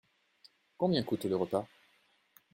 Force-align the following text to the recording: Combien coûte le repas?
Combien 0.77 1.03
coûte 1.03 1.25
le 1.25 1.35
repas? 1.35 1.67